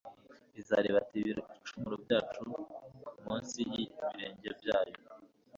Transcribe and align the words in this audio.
"Izaribatira 0.59 1.39
ibicumuro 1.49 1.95
byacu 2.03 2.43
munsi 3.23 3.59
y'ibirenge 3.71 4.49
byayo, 4.59 4.97